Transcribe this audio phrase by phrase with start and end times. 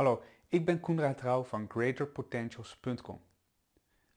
[0.00, 3.20] Hallo, ik ben Koenraad Rauw van greaterpotentials.com.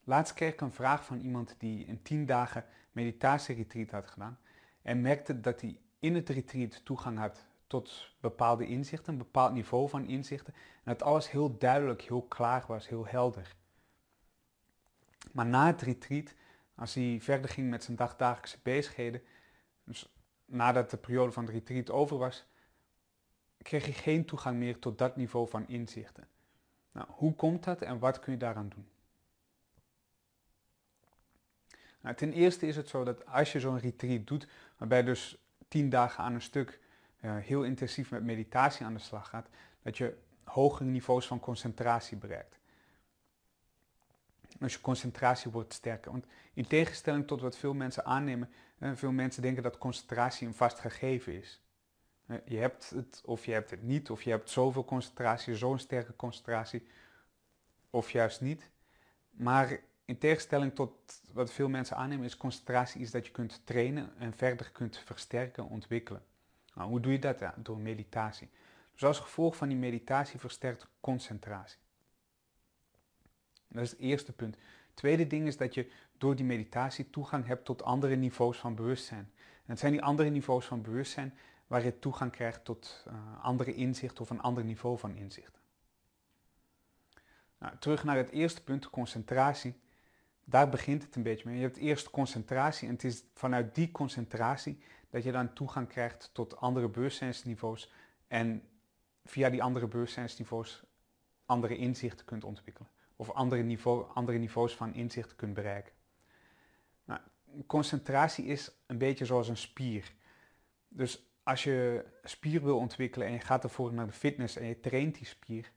[0.04, 4.40] Laatst kreeg ik een vraag van iemand die een 10 dagen meditatieretreat had gedaan
[4.82, 9.90] en merkte dat hij in het retreat toegang had tot bepaalde inzichten, een bepaald niveau
[9.90, 13.56] van inzichten en dat alles heel duidelijk, heel klaar was, heel helder.
[15.32, 16.34] Maar na het retreat,
[16.76, 19.22] als hij verder ging met zijn dagdagelijkse bezigheden,
[19.84, 20.14] dus
[20.46, 22.46] nadat de periode van het retreat over was,
[23.64, 26.28] kreeg je geen toegang meer tot dat niveau van inzichten.
[26.92, 28.88] Nou, hoe komt dat en wat kun je daaraan doen?
[32.02, 35.38] Nou, ten eerste is het zo dat als je zo'n retreat doet, waarbij je dus
[35.68, 36.80] tien dagen aan een stuk
[37.22, 39.50] uh, heel intensief met meditatie aan de slag gaat,
[39.82, 42.60] dat je hogere niveaus van concentratie bereikt.
[44.60, 46.12] Dus je concentratie wordt sterker.
[46.12, 48.50] Want in tegenstelling tot wat veel mensen aannemen,
[48.80, 51.62] uh, veel mensen denken dat concentratie een vast gegeven is.
[52.46, 56.16] Je hebt het of je hebt het niet, of je hebt zoveel concentratie, zo'n sterke
[56.16, 56.88] concentratie,
[57.90, 58.72] of juist niet.
[59.30, 64.14] Maar in tegenstelling tot wat veel mensen aannemen, is concentratie iets dat je kunt trainen
[64.18, 66.24] en verder kunt versterken, ontwikkelen.
[66.74, 67.44] Nou, hoe doe je dat?
[67.58, 68.50] Door meditatie.
[68.94, 71.80] Dus als gevolg van die meditatie versterkt concentratie.
[73.68, 74.56] Dat is het eerste punt.
[74.56, 78.76] Het tweede ding is dat je door die meditatie toegang hebt tot andere niveaus van
[78.76, 79.32] bewustzijn.
[79.38, 81.34] En het zijn die andere niveaus van bewustzijn
[81.68, 85.62] waar je toegang krijgt tot uh, andere inzichten of een ander niveau van inzichten.
[87.58, 89.82] Nou, terug naar het eerste punt, concentratie.
[90.44, 91.56] Daar begint het een beetje mee.
[91.58, 96.30] Je hebt eerst concentratie en het is vanuit die concentratie dat je dan toegang krijgt
[96.34, 97.92] tot andere bewustzijnsniveaus
[98.28, 98.68] en
[99.26, 100.84] via die andere bewustzijnsniveaus
[101.46, 105.94] andere inzichten kunt ontwikkelen of andere, niveau, andere niveaus van inzichten kunt bereiken.
[107.06, 107.22] Nou,
[107.68, 110.14] concentratie is een beetje zoals een spier.
[110.88, 114.80] Dus als je spier wil ontwikkelen en je gaat ervoor naar de fitness en je
[114.80, 115.72] traint die spier,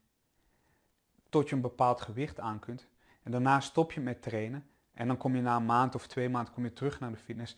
[1.29, 2.87] tot je een bepaald gewicht aan kunt.
[3.23, 6.29] En daarna stop je met trainen en dan kom je na een maand of twee
[6.29, 7.57] maanden kom je terug naar de fitness.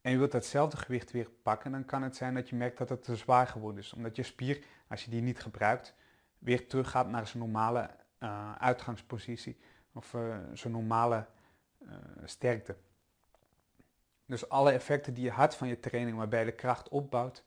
[0.00, 2.88] En je wilt datzelfde gewicht weer pakken, dan kan het zijn dat je merkt dat
[2.88, 3.92] het te zwaar geworden is.
[3.92, 5.94] Omdat je spier, als je die niet gebruikt,
[6.38, 9.58] weer teruggaat naar zijn normale uh, uitgangspositie
[9.92, 11.26] of uh, zijn normale
[11.82, 11.94] uh,
[12.24, 12.76] sterkte.
[14.26, 17.44] Dus alle effecten die je had van je training, waarbij de kracht opbouwt,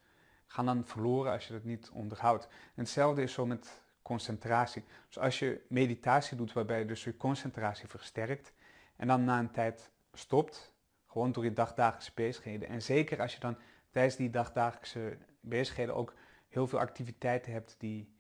[0.48, 2.46] gaan dan verloren als je dat niet onderhoudt.
[2.48, 4.84] En hetzelfde is zo met concentratie.
[5.08, 8.54] Dus als je meditatie doet, waarbij je dus je concentratie versterkt
[8.96, 10.74] en dan na een tijd stopt,
[11.08, 12.70] gewoon door je dagdagelijkse bezigheden.
[12.70, 13.58] En zeker als je dan
[13.90, 16.14] tijdens die dagdagelijkse bezigheden ook
[16.48, 18.14] heel veel activiteiten hebt die,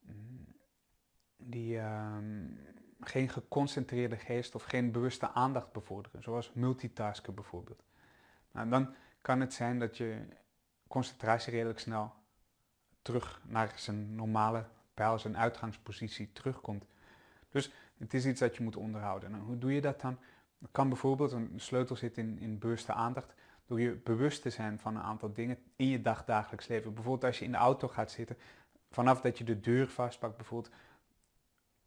[0.00, 0.46] mm,
[1.36, 2.58] die um,
[3.00, 7.84] geen geconcentreerde geest of geen bewuste aandacht bevorderen, zoals multitasken bijvoorbeeld.
[8.56, 10.26] Nou, dan kan het zijn dat je
[10.88, 12.14] concentratie redelijk snel
[13.02, 16.84] terug naar zijn normale pijl, zijn uitgangspositie terugkomt.
[17.50, 19.34] Dus het is iets dat je moet onderhouden.
[19.34, 20.18] En hoe doe je dat dan?
[20.58, 23.34] Dat kan bijvoorbeeld, een sleutel zit in, in aandacht,
[23.66, 26.94] door je bewust te zijn van een aantal dingen in je dagdagelijks leven.
[26.94, 28.36] Bijvoorbeeld als je in de auto gaat zitten,
[28.90, 30.74] vanaf dat je de deur vastpakt bijvoorbeeld,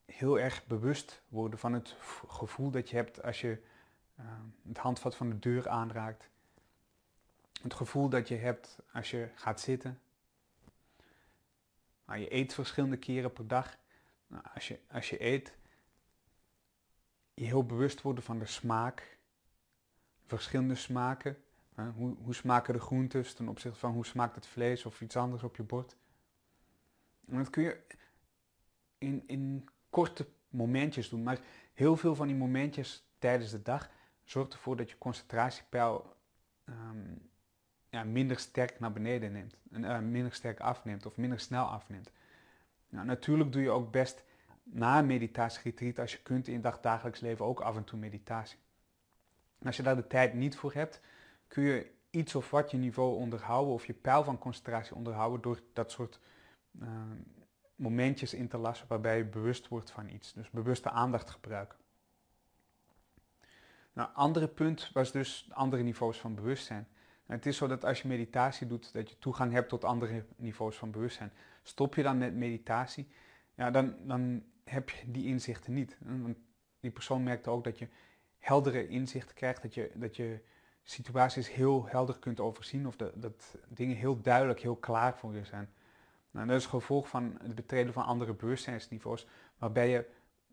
[0.06, 1.96] heel erg bewust worden van het
[2.28, 3.64] gevoel dat je hebt als je
[4.20, 4.26] uh,
[4.68, 6.30] het handvat van de deur aanraakt
[7.62, 10.00] het gevoel dat je hebt als je gaat zitten.
[12.06, 13.78] Nou, je eet verschillende keren per dag.
[14.28, 15.58] Nou, als, je, als je eet,
[17.34, 19.18] je heel bewust worden van de smaak.
[20.26, 21.38] Verschillende smaken.
[21.96, 25.44] hoe, hoe smaken de groentes ten opzichte van hoe smaakt het vlees of iets anders
[25.44, 25.96] op je bord.
[27.28, 27.82] En dat kun je
[28.98, 31.24] in, in korte momentjes doen.
[31.24, 31.40] Maar
[31.74, 33.90] heel veel van die momentjes tijdens de dag
[34.24, 36.16] zorgt ervoor dat je concentratiepeil
[36.66, 37.29] um,
[37.90, 39.56] ja, minder sterk naar beneden neemt.
[39.72, 42.12] Uh, minder sterk afneemt of minder snel afneemt.
[42.90, 44.24] Nou, natuurlijk doe je ook best
[44.64, 48.58] na een meditatieretreat, als je kunt in je dagelijks leven, ook af en toe meditatie.
[49.64, 51.02] als je daar de tijd niet voor hebt,
[51.48, 55.62] kun je iets of wat je niveau onderhouden of je pijl van concentratie onderhouden door
[55.74, 56.20] dat soort
[56.82, 56.88] uh,
[57.76, 60.34] momentjes in te lassen waarbij je bewust wordt van iets.
[60.34, 61.78] Dus bewuste aandacht gebruiken.
[63.94, 66.88] Nou, andere punt was dus andere niveaus van bewustzijn
[67.36, 70.78] het is zo dat als je meditatie doet, dat je toegang hebt tot andere niveaus
[70.78, 71.32] van bewustzijn.
[71.64, 73.08] Stop je dan met meditatie,
[73.56, 75.98] ja, dan, dan heb je die inzichten niet.
[76.00, 76.38] Want
[76.80, 77.88] die persoon merkt ook dat je
[78.40, 80.40] heldere inzichten krijgt, dat je, dat je
[80.84, 85.46] situaties heel helder kunt overzien of dat, dat dingen heel duidelijk, heel klaar voor je
[85.46, 85.70] zijn.
[86.32, 89.28] Nou, dat is gevolg van het betreden van andere bewustzijnsniveaus,
[89.58, 90.06] waarbij je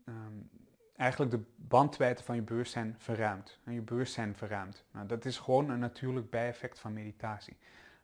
[0.05, 0.49] um,
[0.97, 3.59] eigenlijk de bandwijdte van je bewustzijn verruimt.
[3.63, 4.85] En je bewustzijn verruimt.
[4.91, 7.57] Nou, dat is gewoon een natuurlijk bijeffect van meditatie.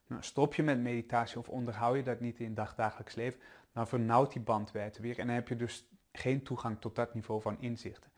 [0.07, 3.39] Nou, stop je met meditatie of onderhoud je dat niet in dagdagelijks leven,
[3.71, 7.41] dan vernauwt die bandwijdte weer en dan heb je dus geen toegang tot dat niveau
[7.41, 8.11] van inzichten.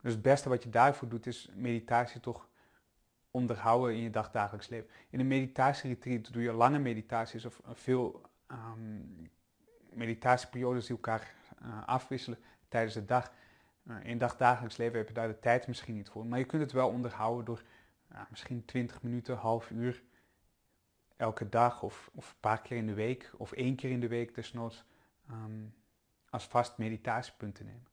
[0.00, 2.48] Dus het beste wat je daarvoor doet is meditatie toch
[3.30, 4.90] onderhouden in je dagdagelijks leven.
[5.10, 9.30] In een meditatieretreat doe je lange meditaties of veel um,
[9.92, 12.38] meditatieperiodes die elkaar uh, afwisselen
[12.68, 13.32] tijdens de dag.
[14.02, 16.26] In dagdagelijks leven heb je daar de tijd misschien niet voor.
[16.26, 17.62] Maar je kunt het wel onderhouden door
[18.30, 20.02] misschien 20 minuten, half uur
[21.16, 24.08] elke dag of, of een paar keer in de week of één keer in de
[24.08, 24.84] week desnoods
[25.30, 25.74] um,
[26.30, 27.86] als vast meditatiepunt te nemen.